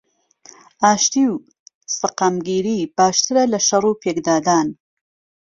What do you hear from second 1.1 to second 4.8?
و سەقامگیری باشترە لەشەڕ و پێکدادان